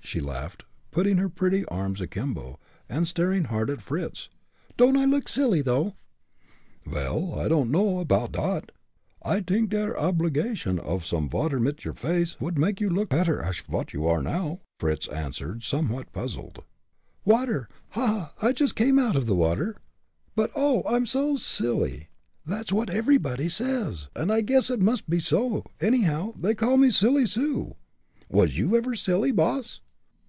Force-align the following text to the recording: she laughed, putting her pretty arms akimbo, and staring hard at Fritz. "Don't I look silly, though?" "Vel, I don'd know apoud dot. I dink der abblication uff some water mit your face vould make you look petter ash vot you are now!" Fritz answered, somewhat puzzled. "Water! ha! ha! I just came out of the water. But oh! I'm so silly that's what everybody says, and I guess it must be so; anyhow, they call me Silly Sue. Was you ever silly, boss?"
she 0.00 0.20
laughed, 0.20 0.64
putting 0.90 1.18
her 1.18 1.28
pretty 1.28 1.66
arms 1.66 2.00
akimbo, 2.00 2.58
and 2.88 3.06
staring 3.06 3.44
hard 3.44 3.68
at 3.68 3.82
Fritz. 3.82 4.30
"Don't 4.78 4.96
I 4.96 5.04
look 5.04 5.28
silly, 5.28 5.60
though?" 5.60 5.96
"Vel, 6.86 7.38
I 7.38 7.46
don'd 7.48 7.68
know 7.70 7.98
apoud 7.98 8.32
dot. 8.32 8.72
I 9.20 9.40
dink 9.40 9.68
der 9.68 9.94
abblication 9.98 10.78
uff 10.80 11.04
some 11.04 11.28
water 11.28 11.60
mit 11.60 11.84
your 11.84 11.92
face 11.92 12.32
vould 12.40 12.56
make 12.56 12.80
you 12.80 12.88
look 12.88 13.10
petter 13.10 13.42
ash 13.42 13.62
vot 13.66 13.92
you 13.92 14.06
are 14.06 14.22
now!" 14.22 14.60
Fritz 14.80 15.08
answered, 15.08 15.62
somewhat 15.62 16.10
puzzled. 16.10 16.64
"Water! 17.26 17.68
ha! 17.90 18.32
ha! 18.40 18.48
I 18.48 18.52
just 18.52 18.74
came 18.76 18.98
out 18.98 19.14
of 19.14 19.26
the 19.26 19.36
water. 19.36 19.76
But 20.34 20.50
oh! 20.56 20.84
I'm 20.88 21.04
so 21.04 21.36
silly 21.36 22.08
that's 22.46 22.72
what 22.72 22.88
everybody 22.88 23.50
says, 23.50 24.08
and 24.16 24.32
I 24.32 24.40
guess 24.40 24.70
it 24.70 24.80
must 24.80 25.10
be 25.10 25.20
so; 25.20 25.66
anyhow, 25.82 26.32
they 26.34 26.54
call 26.54 26.78
me 26.78 26.88
Silly 26.88 27.26
Sue. 27.26 27.74
Was 28.30 28.56
you 28.56 28.74
ever 28.74 28.94
silly, 28.94 29.32
boss?" 29.32 29.82